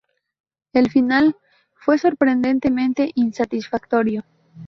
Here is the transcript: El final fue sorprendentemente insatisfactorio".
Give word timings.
El 0.73 0.89
final 0.89 1.35
fue 1.75 1.99
sorprendentemente 1.99 3.11
insatisfactorio". 3.13 4.25